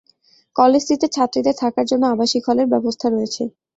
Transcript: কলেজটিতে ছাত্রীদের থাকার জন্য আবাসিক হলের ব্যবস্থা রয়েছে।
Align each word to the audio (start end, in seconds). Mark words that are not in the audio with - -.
কলেজটিতে 0.55 1.07
ছাত্রীদের 1.15 1.55
থাকার 1.61 1.85
জন্য 1.91 2.03
আবাসিক 2.07 2.43
হলের 2.47 2.67
ব্যবস্থা 2.73 3.07
রয়েছে। 3.09 3.43